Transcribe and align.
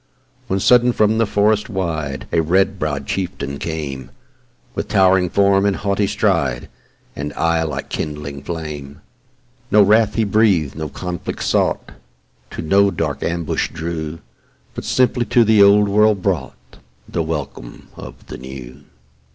When 0.47 0.59
sudden 0.59 0.93
from 0.93 1.19
the 1.19 1.27
forest 1.27 1.69
wide 1.69 2.25
A 2.31 2.41
red 2.41 2.79
brow'd 2.79 3.05
chieftain 3.05 3.59
came, 3.59 4.09
With 4.73 4.87
towering 4.87 5.29
form, 5.29 5.63
and 5.63 5.75
haughty 5.75 6.07
stride, 6.07 6.69
And 7.15 7.31
eye 7.33 7.61
like 7.61 7.89
kindling 7.89 8.41
flame: 8.41 9.01
No 9.69 9.83
wrath 9.83 10.15
he 10.15 10.23
breath'd, 10.23 10.73
no 10.75 10.89
conflict 10.89 11.43
sought, 11.43 11.91
To 12.49 12.63
no 12.63 12.89
dark 12.89 13.21
ambush 13.21 13.69
drew, 13.71 14.17
But 14.73 14.85
simply 14.85 15.23
to 15.25 15.43
the 15.43 15.61
Old 15.61 15.87
World 15.87 16.23
brought, 16.23 16.77
The 17.07 17.21
welcome 17.21 17.89
of 17.95 18.25
the 18.25 18.39
New. 18.39 18.85